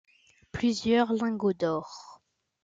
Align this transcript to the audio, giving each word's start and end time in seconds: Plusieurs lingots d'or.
Plusieurs 0.51 1.11
lingots 1.13 1.53
d'or. 1.53 2.21